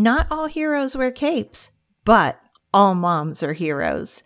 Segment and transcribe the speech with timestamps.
[0.00, 1.72] Not all heroes wear capes,
[2.06, 2.40] but
[2.72, 4.22] all moms are heroes.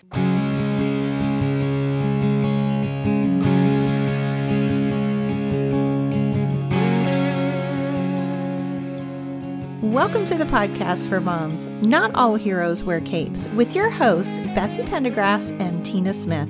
[9.82, 11.66] Welcome to the podcast for moms.
[11.82, 16.48] Not all heroes wear capes, with your hosts, Betsy Pendergrass and Tina Smith.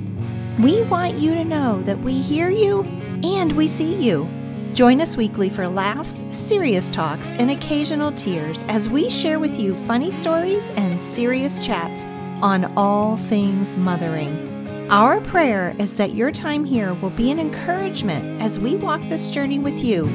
[0.59, 2.83] We want you to know that we hear you
[3.25, 4.29] and we see you.
[4.75, 9.73] Join us weekly for laughs, serious talks, and occasional tears as we share with you
[9.87, 12.03] funny stories and serious chats
[12.43, 14.89] on all things mothering.
[14.91, 19.31] Our prayer is that your time here will be an encouragement as we walk this
[19.31, 20.07] journey with you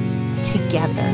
[0.44, 1.08] together.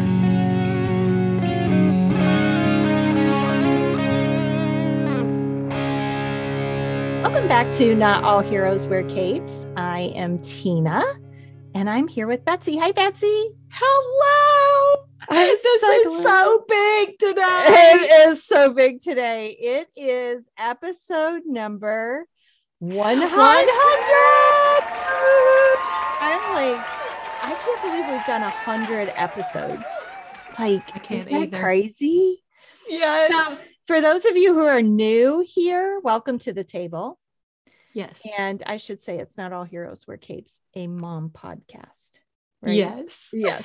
[7.22, 9.68] Welcome back to Not All Heroes Wear Capes.
[9.76, 11.04] I am Tina
[11.76, 12.78] and I'm here with Betsy.
[12.78, 13.50] Hi, Betsy.
[13.70, 15.04] Hello.
[15.28, 16.22] I'm this so is glad.
[16.22, 17.64] so big today.
[17.68, 19.50] It is so big today.
[19.50, 22.24] It is episode number
[22.78, 23.28] 100.
[23.28, 23.36] 100.
[26.22, 26.80] I'm like,
[27.42, 29.90] I can't believe we've done 100 episodes.
[30.58, 31.60] Like, I can't isn't that either.
[31.60, 32.42] crazy?
[32.88, 33.58] Yes.
[33.58, 37.18] So, for those of you who are new here, welcome to the table.
[37.96, 38.22] Yes.
[38.38, 42.18] And I should say it's not all heroes wear capes, a mom podcast.
[42.60, 42.76] right?
[42.76, 43.30] Yes.
[43.32, 43.64] Yes.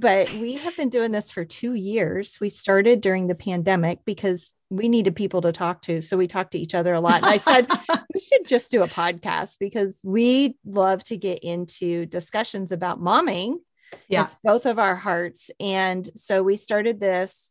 [0.00, 2.38] but we have been doing this for two years.
[2.40, 6.02] We started during the pandemic because we needed people to talk to.
[6.02, 7.22] So we talked to each other a lot.
[7.22, 7.66] And I said,
[8.14, 13.56] we should just do a podcast because we love to get into discussions about momming.
[14.08, 14.24] Yeah.
[14.24, 15.50] It's both of our hearts.
[15.58, 17.50] And so we started this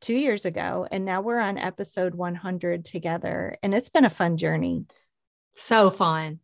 [0.00, 3.56] two years ago, and now we're on episode 100 together.
[3.62, 4.86] And it's been a fun journey.
[5.54, 6.40] So fun.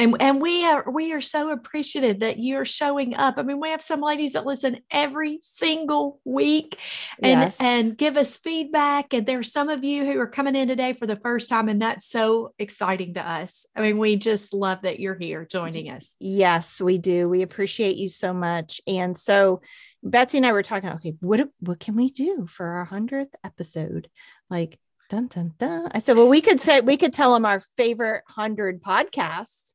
[0.00, 3.34] And, and we are we are so appreciative that you're showing up.
[3.36, 6.78] I mean, we have some ladies that listen every single week
[7.20, 7.56] and Yes.
[7.58, 9.12] and give us feedback.
[9.12, 11.82] And there's some of you who are coming in today for the first time, and
[11.82, 13.66] that's so exciting to us.
[13.74, 16.14] I mean, we just love that you're here joining us.
[16.20, 17.28] Yes, we do.
[17.28, 18.80] We appreciate you so much.
[18.86, 19.62] And so
[20.04, 24.08] Betsy and I were talking, okay, what what can we do for our hundredth episode?
[24.48, 25.88] Like dun dun dun.
[25.92, 29.72] I said, well, we could say we could tell them our favorite hundred podcasts,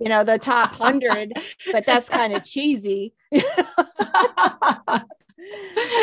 [0.00, 1.32] you know, the top hundred,
[1.72, 3.14] but that's kind of cheesy.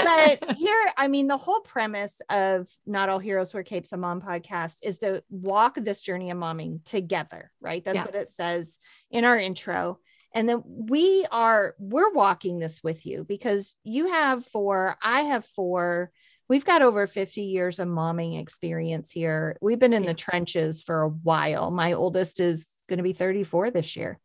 [0.04, 4.22] but here, I mean, the whole premise of Not All Heroes Wear Capes, a mom
[4.22, 7.84] podcast, is to walk this journey of momming together, right?
[7.84, 8.06] That's Yeah.
[8.06, 8.80] what it says
[9.12, 10.00] in our intro.
[10.36, 15.46] And then we are, we're walking this with you because you have four, I have
[15.46, 16.12] four.
[16.50, 19.58] We've got over 50 years of momming experience here.
[19.62, 21.72] We've been in the trenches for a while.
[21.72, 24.20] My oldest is going to be 34 this year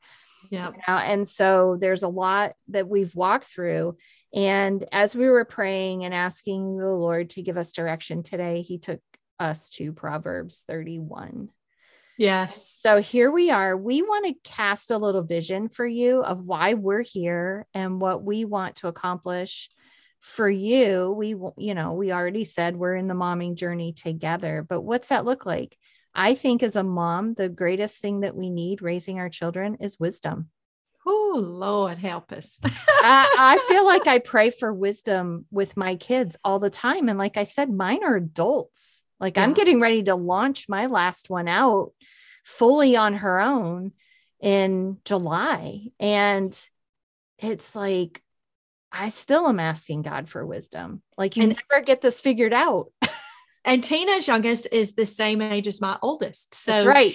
[0.50, 0.70] yeah.
[0.70, 3.96] you know, and so there's a lot that we've walked through.
[4.34, 8.78] And as we were praying and asking the Lord to give us direction today, He
[8.78, 9.00] took
[9.38, 11.48] us to Proverbs 31.
[12.18, 12.76] Yes.
[12.80, 13.76] So here we are.
[13.76, 18.24] We want to cast a little vision for you of why we're here and what
[18.24, 19.70] we want to accomplish
[20.20, 21.10] for you.
[21.16, 25.24] We, you know, we already said we're in the momming journey together, but what's that
[25.24, 25.78] look like?
[26.14, 30.00] I think as a mom, the greatest thing that we need raising our children is
[30.00, 30.50] wisdom.
[31.06, 32.58] Oh, Lord, help us.
[32.64, 37.08] I, I feel like I pray for wisdom with my kids all the time.
[37.08, 39.02] And like I said, mine are adults.
[39.20, 41.92] Like I'm getting ready to launch my last one out
[42.44, 43.92] fully on her own
[44.40, 45.88] in July.
[45.98, 46.58] And
[47.38, 48.22] it's like,
[48.92, 51.02] I still am asking God for wisdom.
[51.16, 52.86] Like you And- never get this figured out.
[53.64, 56.54] And Tina's youngest is the same age as my oldest.
[56.54, 57.14] So That's right.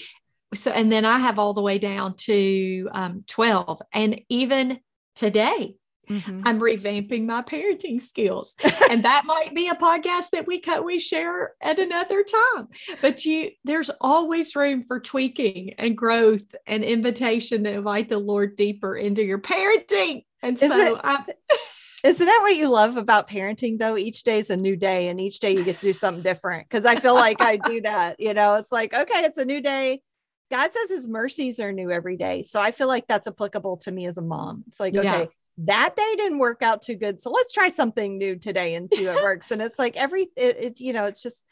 [0.54, 3.82] so and then I have all the way down to um, 12.
[3.92, 4.80] And even
[5.16, 5.76] today,
[6.10, 6.42] Mhm.
[6.46, 8.56] I'm revamping my parenting skills.
[8.92, 12.68] and that might be a podcast that we cut we share at another time.
[13.02, 18.58] But you there's always room for tweaking and growth and invitation to invite the Lord
[18.58, 20.26] deeper into your parenting.
[20.44, 21.24] And Is so it- I
[22.04, 23.96] Isn't that what you love about parenting though?
[23.98, 26.70] Each day is a new day and each day you get to do something different.
[26.70, 29.62] Cause I feel like I do that, you know, it's like, okay, it's a new
[29.62, 30.02] day.
[30.52, 32.42] God says his mercies are new every day.
[32.44, 34.66] So I feel like that's applicable to me as a mom.
[34.68, 35.00] It's like, Yeah.
[35.00, 35.30] okay,
[35.60, 37.22] that day didn't work out too good.
[37.22, 39.52] So let's try something new today and see what works.
[39.52, 41.46] And it's like every, it, it, you know, it's just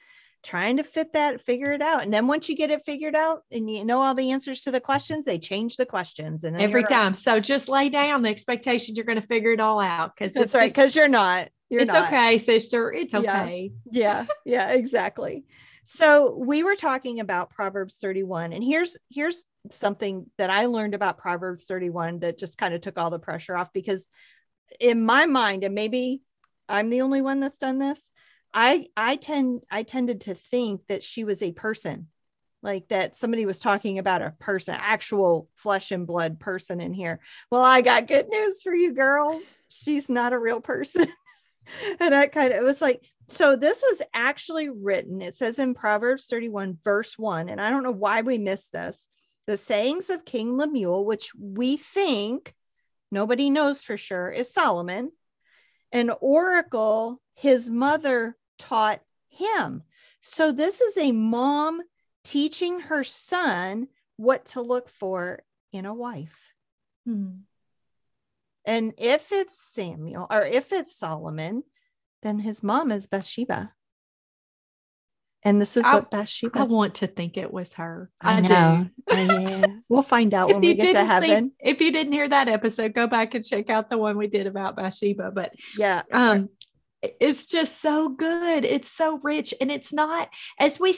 [0.44, 2.04] trying to fit that, figure it out.
[2.04, 4.72] And then once you get it figured out and you know all the answers to
[4.72, 6.44] the questions, they change the questions.
[6.44, 7.14] And every time.
[7.14, 10.46] So just lay down the expectation you're going to figure it all out because That's
[10.46, 10.64] it's right.
[10.64, 12.08] just- Cause you're not, you're it's not.
[12.08, 12.92] okay, sister.
[12.92, 13.20] It's Yeah.
[13.44, 13.72] okay.
[13.92, 15.46] yeah yeah exactly
[15.84, 21.18] so we were talking about proverbs 31 and here's here's something that i learned about
[21.18, 24.08] proverbs 31 that just kind of took all the pressure off because
[24.80, 26.22] in my mind and maybe
[26.70, 28.10] i'm the only one that's done this
[28.54, 32.08] I I tend I tended to think that she was a person,
[32.62, 37.20] like that somebody was talking about a person, actual flesh and blood person in here.
[37.50, 39.44] Well, I got good news for you girls.
[39.70, 41.08] She's not a real person.
[42.00, 45.22] and I kind of it was like so this was actually written.
[45.22, 49.08] It says in Proverbs 31 verse 1 and I don't know why we missed this.
[49.48, 52.54] The sayings of King Lemuel, which we think
[53.12, 55.12] nobody knows for sure, is Solomon.
[55.94, 59.84] An oracle his mother taught him.
[60.22, 61.82] So this is a mom
[62.24, 63.88] teaching her son
[64.18, 65.44] what to look for
[65.74, 66.38] in a wife.
[67.06, 67.40] Hmm.
[68.66, 71.64] And if it's Samuel or if it's Solomon,
[72.22, 73.74] then his mom is Bathsheba.
[75.44, 76.60] And this is I, what Bathsheba.
[76.60, 78.12] I want to think it was her.
[78.22, 78.90] I, I know.
[79.10, 79.16] do.
[79.18, 79.66] yeah.
[79.90, 81.50] We'll find out when we get to heaven.
[81.50, 84.28] See, if you didn't hear that episode, go back and check out the one we
[84.28, 85.32] did about Bathsheba.
[85.34, 86.50] But yeah, um,
[87.02, 88.66] it's just so good.
[88.66, 89.54] It's so rich.
[89.60, 90.96] And it's not, as we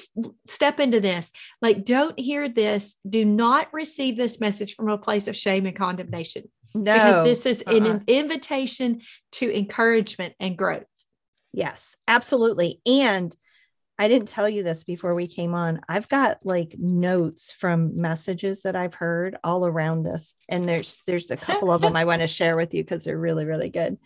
[0.48, 2.96] step into this, like, don't hear this.
[3.08, 6.44] Do not receive this message from a place of shame and condemnation.
[6.76, 6.94] No.
[6.94, 7.76] Because this is uh-uh.
[7.76, 9.02] an invitation
[9.34, 10.86] to encouragement and growth.
[11.54, 12.82] Yes, absolutely.
[12.86, 13.34] And
[14.00, 15.82] I didn't tell you this before we came on.
[15.88, 20.34] I've got like notes from messages that I've heard all around this.
[20.50, 23.18] And there's there's a couple of them I want to share with you because they're
[23.18, 23.98] really, really good.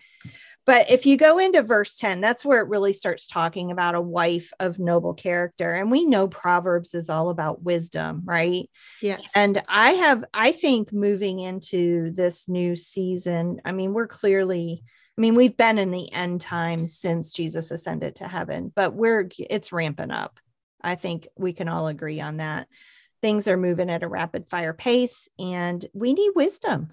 [0.68, 4.02] But if you go into verse 10, that's where it really starts talking about a
[4.02, 5.72] wife of noble character.
[5.72, 8.70] And we know Proverbs is all about wisdom, right?
[9.02, 9.22] Yes.
[9.34, 14.84] And I have, I think moving into this new season, I mean, we're clearly,
[15.18, 19.30] I mean, we've been in the end times since Jesus ascended to heaven, but we're,
[19.40, 20.38] it's ramping up.
[20.82, 22.68] I think we can all agree on that.
[23.22, 26.92] Things are moving at a rapid fire pace and we need wisdom.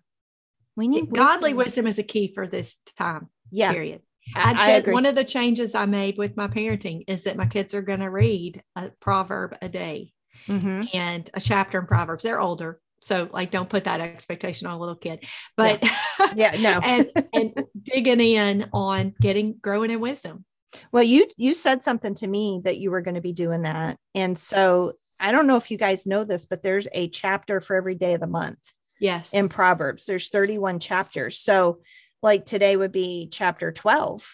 [0.77, 3.31] We need godly wisdom is a key for this time.
[3.55, 3.73] Yeah.
[3.73, 4.03] Period.
[4.35, 7.75] I, I one of the changes I made with my parenting is that my kids
[7.75, 10.13] are going to read a proverb a day
[10.49, 10.85] mm-hmm.
[10.93, 12.25] and a chapter in Proverbs.
[12.25, 15.25] They're older, so like don't put that expectation on a little kid.
[15.57, 20.45] But yeah, yeah no, and and digging in on getting growing in wisdom.
[20.91, 23.99] Well, you you said something to me that you were going to be doing that,
[24.15, 27.77] and so I don't know if you guys know this, but there's a chapter for
[27.77, 28.59] every day of the month.
[28.99, 31.39] Yes, in Proverbs, there's 31 chapters.
[31.39, 31.81] So
[32.25, 34.27] like today would be chapter 12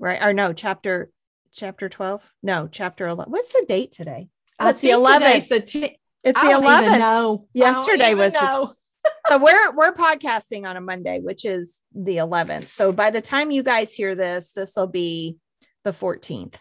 [0.00, 0.22] right?
[0.22, 1.10] Or no chapter
[1.52, 4.28] chapter 12 no chapter 11 what's the date today?
[4.58, 9.74] What's the 11th the t- it's the 11th no yesterday was the t- so we're
[9.74, 13.94] we're podcasting on a monday which is the 11th so by the time you guys
[13.94, 15.36] hear this this will be
[15.84, 16.56] the 14th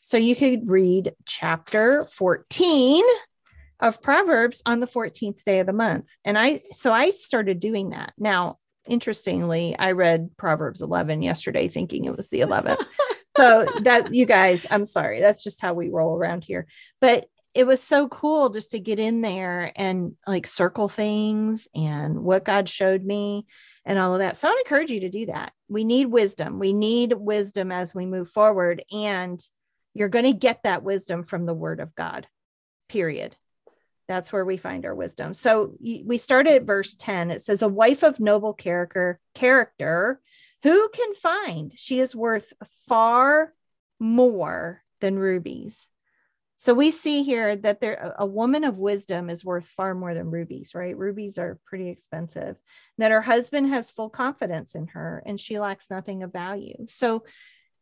[0.00, 3.04] so you could read chapter 14
[3.80, 6.08] of proverbs on the 14th day of the month.
[6.24, 8.12] And i so i started doing that.
[8.18, 8.58] Now
[8.88, 12.84] interestingly, I read Proverbs 11 yesterday thinking it was the 11th.
[13.38, 16.66] so that you guys, I'm sorry, that's just how we roll around here.
[17.00, 22.20] But it was so cool just to get in there and like circle things and
[22.22, 23.46] what God showed me
[23.84, 24.36] and all of that.
[24.36, 25.52] So I encourage you to do that.
[25.68, 26.58] We need wisdom.
[26.58, 28.84] We need wisdom as we move forward.
[28.92, 29.42] And
[29.94, 32.26] you're going to get that wisdom from the word of God,
[32.88, 33.34] period.
[34.08, 35.34] That's where we find our wisdom.
[35.34, 37.30] So we started at verse 10.
[37.30, 40.20] It says, A wife of noble character, character,
[40.62, 41.72] who can find?
[41.76, 42.52] She is worth
[42.88, 43.52] far
[44.00, 45.88] more than rubies.
[46.56, 50.30] So we see here that there a woman of wisdom is worth far more than
[50.30, 50.96] rubies, right?
[50.96, 52.56] Rubies are pretty expensive.
[52.96, 56.86] That her husband has full confidence in her and she lacks nothing of value.
[56.88, 57.22] So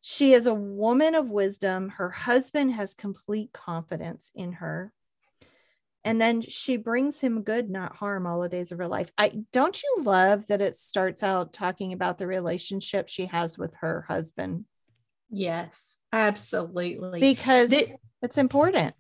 [0.03, 1.89] she is a woman of wisdom.
[1.89, 4.93] Her husband has complete confidence in her
[6.07, 9.11] and then she brings him good not harm all the days of her life.
[9.19, 13.75] I don't you love that it starts out talking about the relationship she has with
[13.81, 14.65] her husband?
[15.29, 17.21] Yes absolutely.
[17.21, 17.87] Because the,
[18.23, 18.95] it's important.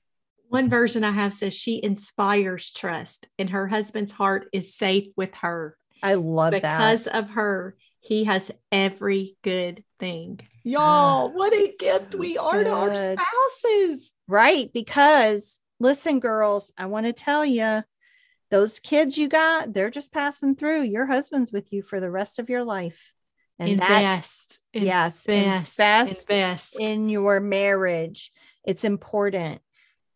[0.49, 5.35] one version i have says she inspires trust and her husband's heart is safe with
[5.37, 5.77] her.
[6.03, 6.79] I love because that.
[6.79, 10.41] Because of her he has every good thing.
[10.63, 11.27] Y'all ah.
[11.29, 12.65] what a gift we are good.
[12.65, 14.13] to our spouses.
[14.29, 17.83] Right because listen, girls, I want to tell you
[18.51, 20.83] those kids you got, they're just passing through.
[20.83, 23.13] Your husband's with you for the rest of your life.
[23.59, 28.31] And invest, that, yes, invest, invest, invest in your marriage.
[28.65, 29.63] It's important.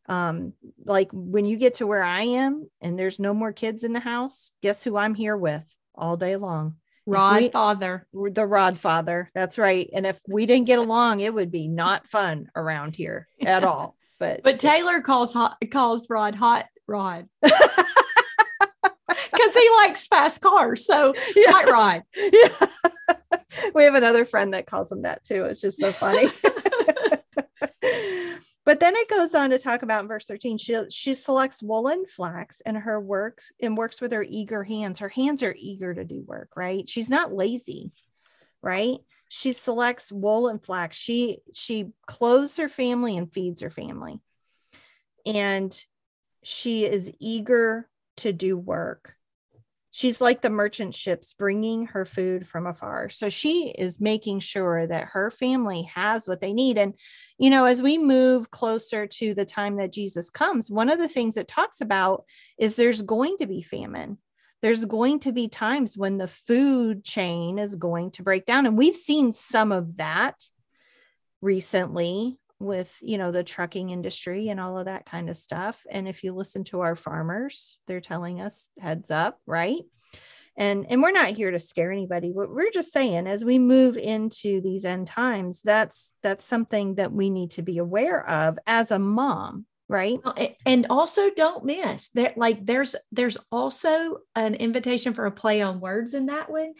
[0.06, 0.52] Um,
[0.84, 4.00] like when you get to where I am and there's no more kids in the
[4.00, 5.64] house, guess who I'm here with
[5.94, 6.76] all day long?
[7.06, 8.06] Rod we, father.
[8.12, 9.30] The rod father.
[9.34, 9.88] That's right.
[9.92, 13.96] And if we didn't get along, it would be not fun around here at all.
[14.20, 17.28] But but Taylor calls hot, calls Rod hot Rod.
[19.32, 20.84] Because he likes fast cars.
[20.84, 21.50] So yeah.
[21.50, 22.02] hot rod.
[22.14, 23.38] Yeah.
[23.74, 25.44] we have another friend that calls him that too.
[25.44, 26.28] It's just so funny.
[28.66, 31.88] But then it goes on to talk about in verse 13, she, she selects wool
[31.88, 35.00] and flax and her work and works with her eager hands.
[35.00, 36.88] Her hands are eager to do work, right?
[36.88, 37.90] She's not lazy,
[38.62, 38.98] right?
[39.32, 40.96] She selects wool and flax.
[40.96, 44.20] She she clothes her family and feeds her family.
[45.24, 45.72] And
[46.42, 49.14] she is eager to do work.
[49.92, 53.08] She's like the merchant ships bringing her food from afar.
[53.08, 56.76] So she is making sure that her family has what they need.
[56.76, 56.94] And,
[57.38, 61.08] you know, as we move closer to the time that Jesus comes, one of the
[61.08, 62.24] things it talks about
[62.58, 64.18] is there's going to be famine.
[64.62, 68.66] There's going to be times when the food chain is going to break down.
[68.66, 70.36] And we've seen some of that
[71.40, 76.06] recently with you know the trucking industry and all of that kind of stuff and
[76.06, 79.80] if you listen to our farmers they're telling us heads up right
[80.56, 83.96] and and we're not here to scare anybody but we're just saying as we move
[83.96, 88.90] into these end times that's that's something that we need to be aware of as
[88.90, 90.20] a mom right
[90.64, 95.80] and also don't miss that like there's there's also an invitation for a play on
[95.80, 96.72] words in that one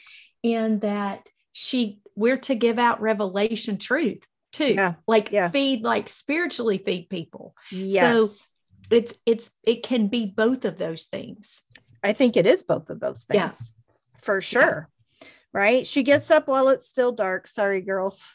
[0.43, 4.75] in that she we're to give out revelation truth too.
[4.75, 4.95] Yeah.
[5.07, 5.49] Like yeah.
[5.49, 7.55] feed, like spiritually feed people.
[7.71, 8.03] Yes.
[8.03, 8.47] So
[8.91, 11.63] it's it's it can be both of those things.
[12.03, 13.39] I think it is both of those things.
[13.39, 13.53] Yeah.
[14.23, 14.89] For sure.
[15.21, 15.29] Yeah.
[15.53, 15.87] Right.
[15.87, 17.49] She gets up while it's still dark.
[17.49, 18.23] Sorry, girls.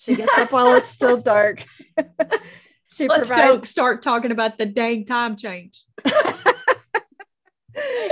[0.00, 1.64] She gets up while it's still dark.
[2.98, 5.84] she Let's provides- start talking about the dang time change.
[6.04, 6.56] it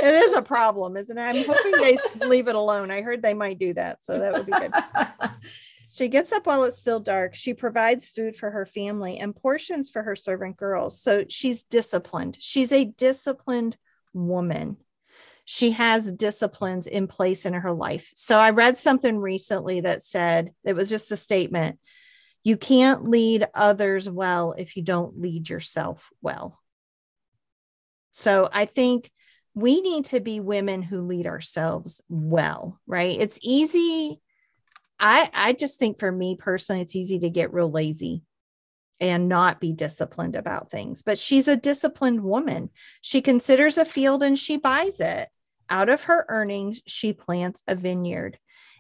[0.03, 1.21] is a problem, isn't it?
[1.21, 2.93] I'm hoping they leave it alone.
[2.93, 4.73] I heard they might do that, so that would be good.
[5.89, 7.35] She gets up while it's still dark.
[7.35, 11.01] She provides food for her family and portions for her servant girls.
[11.01, 12.37] So she's disciplined.
[12.39, 13.79] She's a disciplined
[14.13, 14.77] woman.
[15.47, 18.13] She has disciplines in place in her life.
[18.15, 21.79] So I read something recently that said it was just a statement
[22.47, 26.61] you can't lead others well if you don't lead yourself well.
[28.13, 29.11] So I think
[29.53, 33.19] we need to be women who lead ourselves well, right?
[33.19, 34.21] It's easy
[35.01, 38.23] I I just think for me personally, it's easy to get real lazy
[39.01, 41.03] and not be disciplined about things.
[41.03, 42.71] But she's a disciplined woman.
[43.01, 45.29] She considers a field and she buys it.
[45.69, 48.39] Out of her earnings, she plants a vineyard.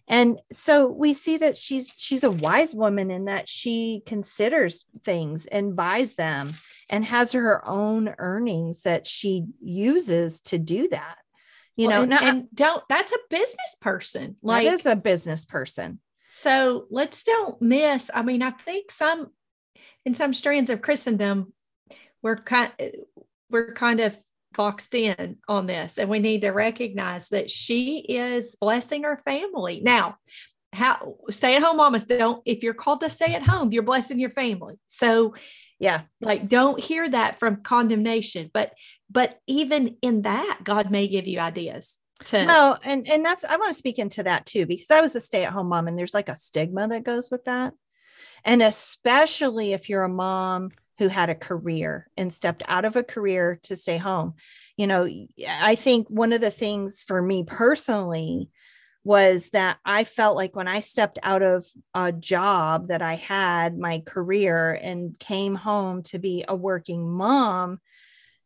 [0.08, 5.46] And so we see that she's she's a wise woman in that she considers things
[5.46, 6.52] and buys them
[6.88, 11.16] and has her own earnings that she uses to do that.
[11.74, 14.36] You well, know, and, and, don't that's a business person.
[14.42, 16.00] Like that is a business person.
[16.38, 18.10] So let's don't miss.
[18.14, 19.30] I mean, I think some
[20.04, 21.52] in some strands of Christendom,
[22.22, 22.70] we're kind
[23.50, 24.16] we're kind of
[24.54, 29.80] boxed in on this, and we need to recognize that she is blessing her family.
[29.82, 30.16] Now,
[30.72, 34.74] how stay-at-home mamas don't if you're called to stay at home, you're blessing your family.
[34.86, 35.34] So
[35.78, 38.72] yeah, like don't hear that from condemnation, but
[39.10, 43.56] but even in that, God may give you ideas to no and and that's i
[43.56, 46.28] want to speak into that too because i was a stay-at-home mom and there's like
[46.28, 47.74] a stigma that goes with that
[48.44, 53.02] and especially if you're a mom who had a career and stepped out of a
[53.02, 54.34] career to stay home.
[54.76, 55.08] You know
[55.48, 58.50] i think one of the things for me personally
[59.04, 63.78] was that i felt like when i stepped out of a job that i had
[63.78, 67.78] my career and came home to be a working mom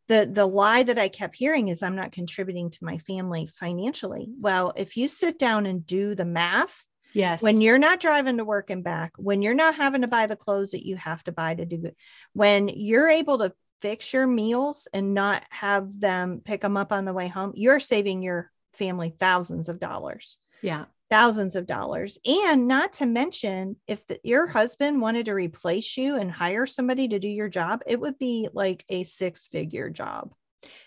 [0.07, 4.27] the the lie that i kept hearing is i'm not contributing to my family financially.
[4.39, 8.45] Well if you sit down and do the math yes when you're not driving to
[8.45, 11.31] work and back when you're not having to buy the clothes that you have to
[11.31, 11.95] buy to do it
[12.33, 17.05] when you're able to fix your meals and not have them pick them up on
[17.05, 22.17] the way home you're saving your family thousands of dollars yeah thousands of dollars.
[22.25, 27.09] And not to mention, if the, your husband wanted to replace you and hire somebody
[27.09, 30.31] to do your job, it would be like a six figure job.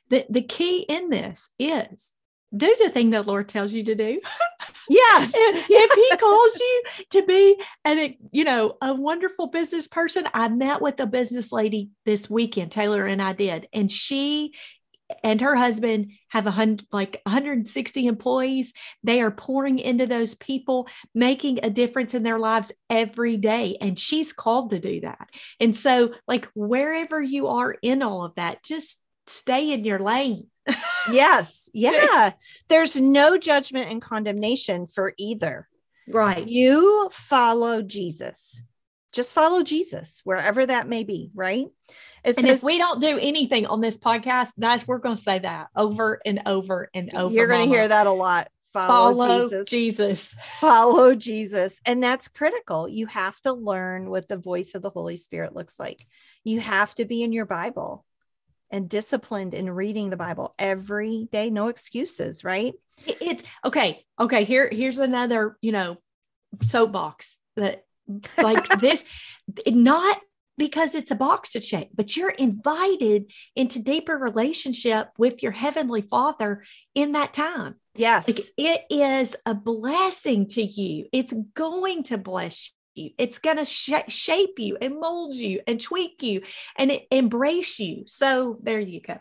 [0.09, 2.11] The, the key in this is
[2.57, 4.21] do the thing the Lord tells you to do.
[4.89, 5.33] Yes.
[5.37, 10.49] if, if he calls you to be an, you know, a wonderful business person, I
[10.49, 14.53] met with a business lady this weekend, Taylor and I did, and she
[15.23, 20.89] and her husband have a hundred like 160 employees they are pouring into those people
[21.15, 25.29] making a difference in their lives every day and she's called to do that
[25.61, 30.47] and so like wherever you are in all of that just stay in your lane
[31.11, 32.33] yes yeah
[32.69, 35.69] there's no judgment and condemnation for either
[36.09, 38.63] right you follow jesus
[39.13, 41.67] just follow jesus wherever that may be right
[42.25, 45.21] it and says, if we don't do anything on this podcast, guys, we're going to
[45.21, 47.35] say that over and over and over.
[47.35, 48.49] You're going to hear that a lot.
[48.73, 49.69] follow, Follow Jesus.
[49.69, 50.35] Jesus.
[50.59, 51.81] Follow Jesus.
[51.85, 52.89] And that's critical.
[52.89, 56.07] You have to learn what the voice of the Holy Spirit looks like.
[56.45, 58.07] You have to be in your Bible
[58.75, 61.49] and disciplined in reading the Bible every day.
[61.49, 62.75] No excuses, right?
[63.07, 64.05] It's okay.
[64.19, 64.43] Okay.
[64.43, 65.99] Here, here's another, you know,
[66.61, 67.85] soapbox that
[68.37, 69.05] like this,
[69.69, 70.19] not
[70.59, 76.03] because it's a box to check, but you're invited into deeper relationship with your heavenly
[76.03, 76.65] father
[76.97, 77.77] in that time.
[77.95, 78.27] Yes.
[78.27, 81.07] Like it is a blessing to you.
[81.13, 83.11] It's going to bless you.
[83.19, 86.43] It's going to sh- shape you and mold you and tweak you
[86.77, 88.05] and it, embrace you.
[88.07, 89.19] So there you go.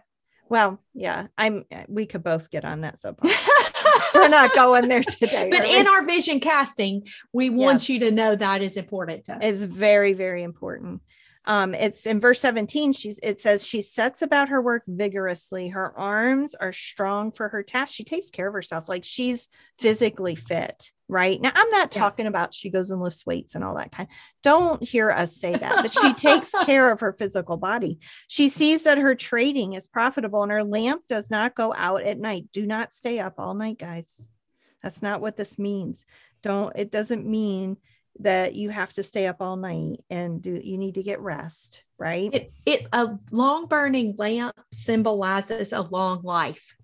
[0.50, 1.27] well, yeah.
[1.38, 3.34] I'm eh, we could both get on that soapbox.
[4.15, 5.50] We're not going there today.
[5.50, 5.88] but in we?
[5.88, 9.44] our vision casting, we want you to know that is important to us.
[9.44, 11.01] is very very important
[11.46, 15.68] um it's in verse 17 she's it says she sets about her work vigorously.
[15.70, 17.94] Her arms are strong for her task.
[17.94, 19.48] She takes care of herself like she's
[19.80, 21.40] physically fit right?
[21.42, 22.02] Now i'm not Yeah.
[22.02, 24.08] talking about she goes and lifts weights and all that kind
[24.42, 28.00] don't hear us say that but she takes care of her physical body.
[28.28, 32.18] She sees that her trading is profitable and her lamp does not go out at
[32.20, 32.46] night.
[32.54, 34.28] Do not stay up all night guys.
[34.82, 36.06] That's not what this means.
[36.42, 37.78] Don't it doesn't mean
[38.20, 41.84] that you have to stay up all night and do you need to get rest
[41.98, 46.75] right It, it a long burning lamp symbolizes a long life.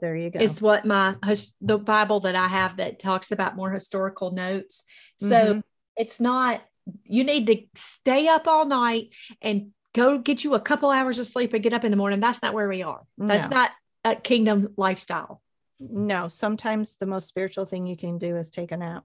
[0.00, 1.16] there you go Is what my
[1.60, 4.84] the Bible that I have that talks about more historical notes.
[5.18, 5.62] So Mhm.
[5.96, 6.62] it's not
[7.04, 9.08] you need to stay up all night
[9.42, 12.20] and go get you a couple hours of sleep and get up in the morning.
[12.20, 13.02] That's not where we are.
[13.18, 13.56] That's No.
[13.56, 13.70] not
[14.04, 15.42] a kingdom lifestyle.
[15.80, 19.04] no sometimes the most spiritual thing you can do is take a nap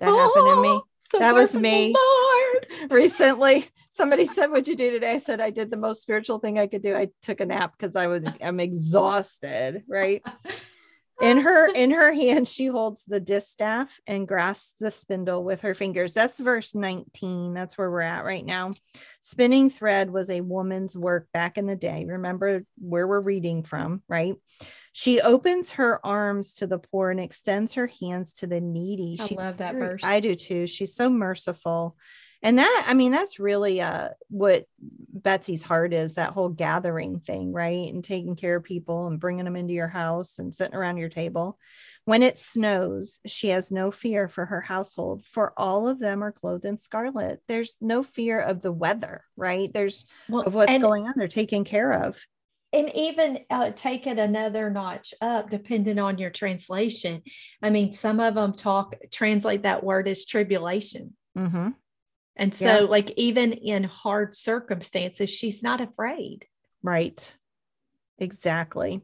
[0.00, 0.80] that happened to me.
[1.14, 1.94] Oh, That was me.
[1.96, 2.66] Lord.
[2.90, 5.12] recently somebody said what'd you do today?
[5.12, 6.94] I said i did the most spiritual thing i could do.
[6.94, 10.22] I took a nap because i was i'm exhausted right?
[11.20, 15.74] In her in her hand she holds the distaff and grasps the spindle with her
[15.74, 16.12] fingers.
[16.12, 18.72] That's verse 19 that's where we're at right now.
[19.20, 22.04] Spinning thread was a woman's work back in the day.
[22.06, 24.34] Remember where we're reading from right
[25.00, 29.26] she opens her arms to the poor and extends her hands to the needy I
[29.26, 30.02] she love that verse.
[30.02, 30.66] I do too.
[30.66, 31.96] She's so merciful.
[32.42, 37.52] And that, I mean, that's really uh what Betsy's heart is that whole gathering thing,
[37.52, 37.92] right?
[37.92, 41.10] And taking care of people and bringing them into your house and sitting around your
[41.10, 41.60] table.
[42.04, 46.32] When it snows, she has no fear for her household, for all of them are
[46.32, 47.40] clothed in scarlet.
[47.46, 49.72] There's no fear of the weather, right?
[49.72, 51.14] There's Well, of what's and- going on.
[51.16, 52.18] They're taken care of.
[52.72, 57.22] And even uh, take it another notch up depending on your translation
[57.62, 61.74] i mean some of them talk translate that word as tribulation Mhm.
[62.36, 62.80] and so Yeah.
[62.82, 66.46] like even in hard circumstances she's not afraid
[66.82, 67.34] Right.
[68.18, 69.02] Exactly.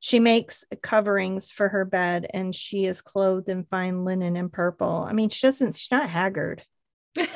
[0.00, 5.04] She makes coverings for her bed and she is clothed in fine linen and purple.
[5.06, 6.62] I mean, she doesn't, she's not haggard.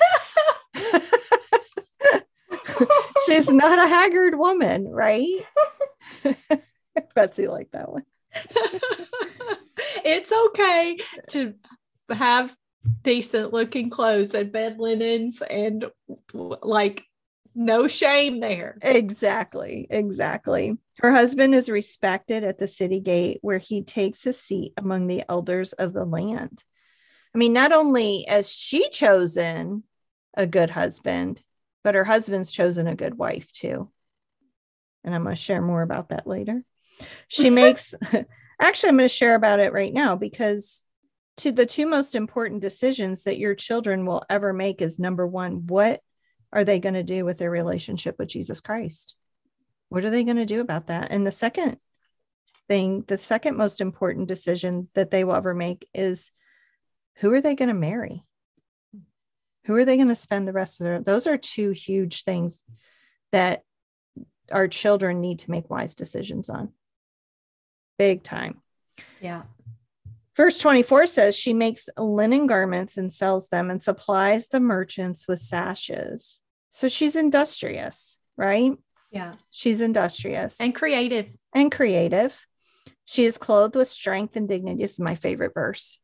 [3.27, 5.47] she's not a haggard woman, right?
[7.15, 8.05] Betsy liked that one.
[10.05, 11.55] it's okay to
[12.11, 12.55] have
[13.03, 15.87] decent looking clothes and bed linens and
[16.35, 17.05] like
[17.55, 19.87] no shame there Exactly.
[19.91, 20.79] Exactly.
[20.99, 25.23] Her husband is respected at the city gate where he takes a seat among the
[25.29, 26.65] elders of the land.
[27.35, 29.85] I mean, not only has she chosen
[30.35, 31.43] a good husband,
[31.85, 33.91] but her husband's chosen a good wife too.
[35.05, 36.63] And I'm going to share more about that later.
[37.29, 37.95] She makes,
[38.61, 40.85] actually, I'm going to share about it right now because
[41.39, 45.67] to the two most important decisions that your children will ever make is number one,
[45.67, 46.01] what
[46.53, 49.15] are they going to do with their relationship with Jesus Christ?
[49.89, 51.09] What are they going to do about that?
[51.11, 51.79] And the second
[52.69, 56.31] thing, the second most important decision that they will ever make is
[57.17, 58.25] who are they going to marry?
[59.65, 62.65] Who are they going to spend the rest of their those are two huge things
[63.31, 63.63] that
[64.51, 66.73] our children need to make wise decisions on.
[67.99, 68.61] Big time.
[69.21, 69.43] yeah
[70.35, 75.39] Verse 24 says she makes linen garments and sells them and supplies the merchants with
[75.41, 76.41] sashes.
[76.71, 78.73] So she's industrious, right?
[79.11, 81.27] yeah She's industrious and, creative.
[81.55, 82.39] and creative.
[83.05, 84.83] She is clothed with strength and dignity.
[84.83, 85.99] This is my favorite verse.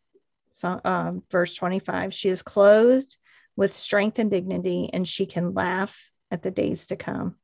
[0.53, 3.16] So, um, verse 25 she is clothed
[3.59, 5.99] with strength and dignity, and she can laugh
[6.31, 7.35] at the days to come.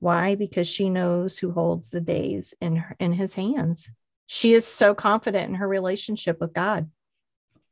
[0.00, 0.34] Why?
[0.34, 3.88] Because she knows who holds the days in, her, in his hands.
[4.26, 6.90] She is so confident in her relationship with God.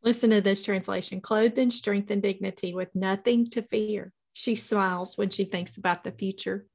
[0.03, 5.19] listen to this translation clothed in strength and dignity with nothing to fear she smiles
[5.19, 6.67] when she thinks about the future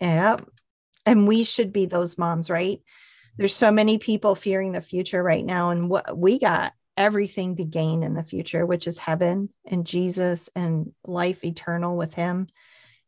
[0.00, 0.48] Yep.
[1.04, 2.80] And we should be those moms, right?
[3.38, 7.64] there's so many people fearing the future right now and what we got everything to
[7.64, 12.48] gain in the future which is heaven and jesus and life eternal with him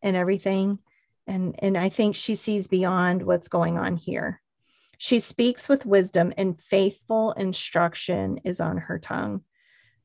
[0.05, 0.79] and everything.
[1.27, 4.41] And and i think she sees beyond what's going on here.
[4.99, 9.43] She speaks with wisdom and faithful instruction is on her tongue.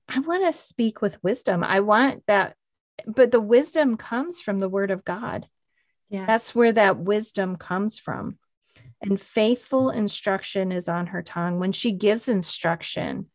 [0.07, 1.63] I want to speak with wisdom.
[1.63, 2.55] I want that
[3.05, 5.47] but the wisdom comes from the word of god.
[6.09, 8.39] Yeah that's where that wisdom comes from.
[9.01, 11.59] And faithful instruction is on her tongue.
[11.59, 13.29] When she gives instruction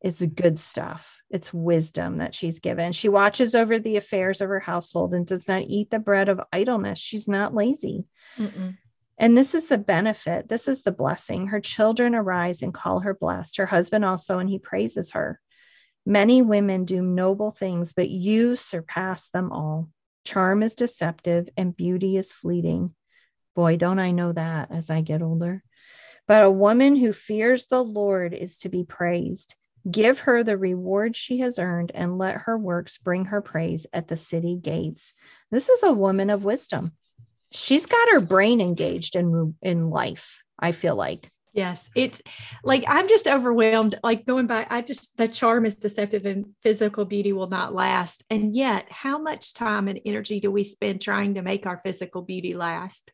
[0.00, 1.18] it's good stuff.
[1.28, 2.92] It's wisdom that she's given.
[2.92, 6.40] She watches over the affairs of her household and does not eat the bread of
[6.52, 6.98] idleness.
[6.98, 8.04] She's not lazy.
[8.36, 8.76] Mm-mm.
[9.18, 10.48] And this is the benefit.
[10.48, 11.48] This is the blessing.
[11.48, 15.40] Her children arise and call her blessed, her husband also, and he praises her.
[16.06, 19.90] Many women do noble things, but you surpass them all.
[20.24, 22.94] Charm is deceptive and beauty is fleeting.
[23.56, 25.64] Boy, don't I know that as I get older.
[26.28, 29.56] But a woman who fears the Lord is to be praised.
[29.88, 34.08] Give her the reward she has earned and let her works bring her praise at
[34.08, 35.12] the city gates.
[35.50, 36.92] This is a woman of wisdom.
[37.52, 41.30] She's got her brain engaged in, in life, I feel like.
[41.54, 42.20] Yes, it's
[42.62, 43.98] like I'm just overwhelmed.
[44.04, 48.22] Like going back, I just the charm is deceptive and physical beauty will not last.
[48.30, 52.22] And yet, how much time and energy do we spend trying to make our physical
[52.22, 53.10] beauty last?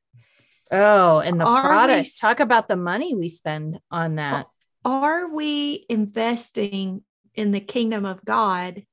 [0.70, 2.20] Oh, and the Are products.
[2.20, 4.46] We, Talk about the money we spend on that
[4.84, 7.02] are we investing
[7.34, 8.84] in the kingdom of God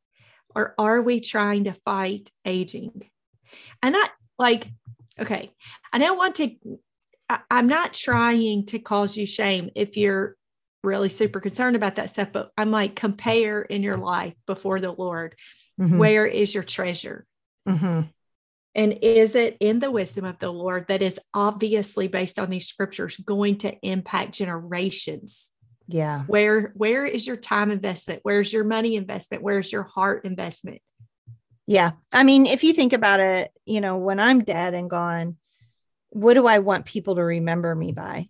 [0.56, 3.10] or are we trying to fight aging?
[3.82, 4.68] And not like,
[5.20, 5.52] okay,
[5.92, 6.52] I don't want to,
[7.30, 10.36] I, I'm not trying to cause you shame if you're
[10.84, 14.92] really super concerned about that stuff, but I'm like, compare in your life before the
[14.92, 15.36] Lord.
[15.80, 15.98] Mm-hmm.
[15.98, 17.26] Where is your treasure?
[17.68, 18.08] Mm-hmm.
[18.74, 22.68] And is it in the wisdom of the Lord that is obviously based on these
[22.68, 25.50] scriptures going to impact generations?
[25.92, 26.24] Yeah.
[26.28, 28.22] Where where is your time investment?
[28.24, 29.44] Where's your money investment?
[29.44, 30.82] Where's your heart investment?
[31.68, 31.92] Yeah.
[32.12, 35.38] I mean if you think about it you know when i'm dead and gone
[36.10, 38.30] what do i want people to remember me by?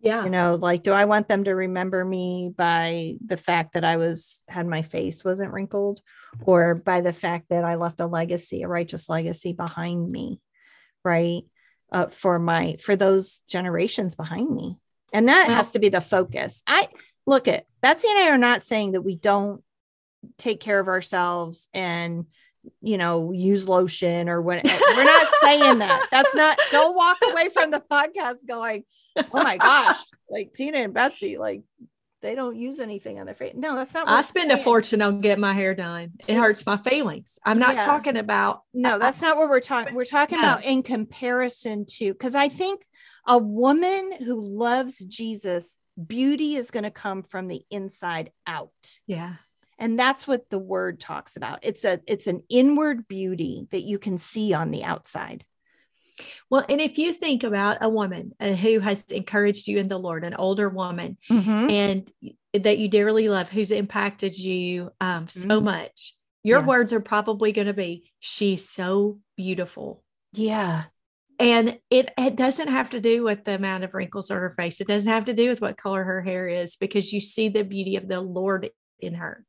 [0.00, 0.24] Yeah.
[0.24, 3.96] You know like do i want them to remember me by the fact that i
[3.96, 6.00] was had my face wasn't wrinkled
[6.44, 10.40] or by the fact that i left a legacy a righteous legacy behind me
[11.04, 11.42] right?
[11.90, 14.76] Uh, for my for those generations behind me
[15.12, 16.62] and that has to be the focus.
[16.66, 16.88] I
[17.26, 19.62] look at Betsy and I are not saying that we don't
[20.36, 22.26] take care of ourselves and
[22.80, 27.18] you know use lotion or what eh, we're not saying that that's not don't walk
[27.30, 28.84] away from the podcast going
[29.16, 29.96] oh my gosh
[30.28, 31.62] like tina and betsy like
[32.20, 34.60] they don't use anything on their face no that's not i spend saying.
[34.60, 37.84] a fortune on getting my hair done it hurts my feelings i'm not yeah.
[37.84, 40.54] talking about no that's not what we're talking we're talking no.
[40.54, 42.82] about in comparison to because i think
[43.28, 48.70] a woman who loves Jesus, beauty is going to come from the inside out.
[49.06, 49.34] Yeah.
[49.78, 51.60] And that's what the word talks about.
[51.62, 55.44] It's a it's an inward beauty that you can see on the outside.
[56.50, 59.98] Well, and if you think about a woman uh, who has encouraged you in the
[59.98, 61.70] Lord, an older woman, mm-hmm.
[61.70, 62.10] and
[62.54, 65.66] that you dearly love, who's impacted you um, so mm-hmm.
[65.66, 66.66] much, your yes.
[66.66, 70.84] words are probably going to be, "She's so beautiful." Yeah,
[71.38, 74.80] and it, it doesn't have to do with the amount of wrinkles on her face.
[74.80, 77.62] It doesn't have to do with what color her hair is because you see the
[77.62, 79.44] beauty of the Lord in her.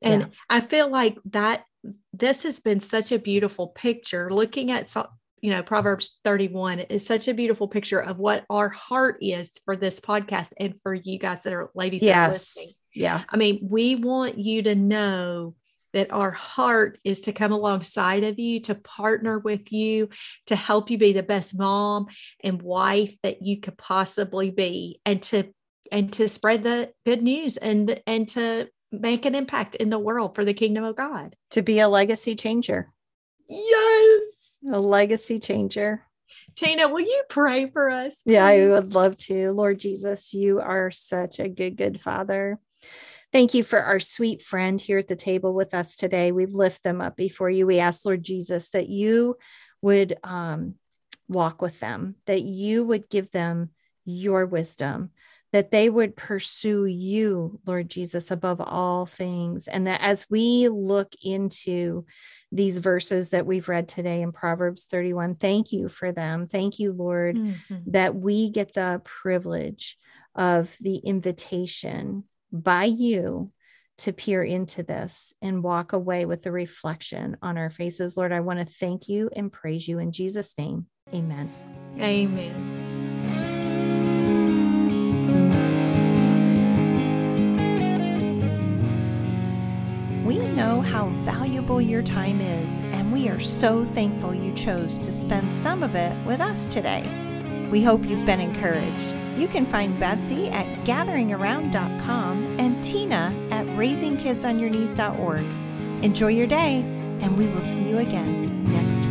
[0.00, 0.28] And yeah.
[0.48, 1.64] I feel like that
[2.12, 4.94] this has been such a beautiful picture looking at
[5.40, 9.76] you know Proverbs 31 is such a beautiful picture of what our heart is for
[9.76, 12.14] this podcast and for you guys that are ladies yes.
[12.14, 12.68] that are listening.
[12.94, 13.22] Yeah.
[13.28, 15.54] I mean, we want you to know
[15.92, 20.08] that our heart is to come alongside of you, to partner with you,
[20.46, 22.06] to help you be the best mom
[22.42, 25.52] and wife that you could possibly be, and to
[25.90, 30.34] and to spread the good news and and to make an impact in the world
[30.34, 31.36] for the kingdom of God.
[31.50, 32.90] To be a legacy changer.
[33.48, 34.56] Yes.
[34.70, 36.04] A legacy changer.
[36.56, 38.22] Tina, will you pray for us?
[38.22, 38.34] Please?
[38.34, 39.52] Yeah, I would love to.
[39.52, 42.58] Lord Jesus, you are such a good, good father.
[43.30, 46.32] Thank you for our sweet friend here at the table with us today.
[46.32, 47.66] We lift them up before you.
[47.66, 49.36] We ask, Lord Jesus, that you
[49.82, 50.76] would um,
[51.28, 53.70] walk with them, that you would give them
[54.06, 55.10] your wisdom,
[55.52, 59.68] that they would pursue you, Lord Jesus, above all things.
[59.68, 62.06] And that as we look into
[62.50, 66.46] these verses that we've read today in Proverbs 31, thank you for them.
[66.46, 67.76] Thank you, Lord, mm-hmm.
[67.88, 69.98] that we get the privilege
[70.34, 73.52] of the invitation by you
[73.98, 78.16] to peer into this and walk away with the reflection on our faces.
[78.16, 80.86] Lord, I want to thank you and praise you in Jesus' name.
[81.12, 81.52] Amen.
[81.98, 82.86] Amen.
[90.24, 95.10] We know how valuable your time is, and we are so thankful you chose to
[95.10, 97.27] spend some of it with us today.
[97.70, 99.14] We hope you've been encouraged.
[99.36, 106.04] You can find Betsy at gatheringaround.com and Tina at raisingkidsonyourknees.org.
[106.04, 106.82] Enjoy your day,
[107.20, 109.07] and we will see you again next